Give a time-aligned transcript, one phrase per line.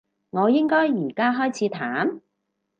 [0.31, 2.21] 我應該而家開始彈？